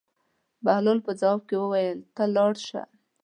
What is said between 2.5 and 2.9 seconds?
شه.